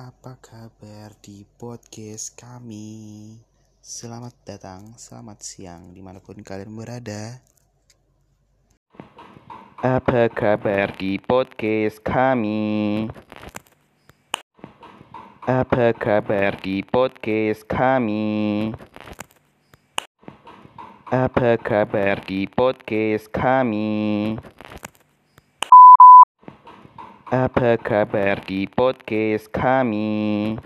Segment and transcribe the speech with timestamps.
[0.00, 3.36] Apa kabar di podcast kami?
[3.84, 7.36] Selamat datang, selamat siang, di mana pun kalian berada.
[9.84, 13.12] Apa kabar di podcast kami?
[15.44, 18.72] Apa kabar di podcast kami?
[21.12, 23.92] Apa kabar di podcast kami?
[27.30, 30.58] Apa kabar di podcast kami?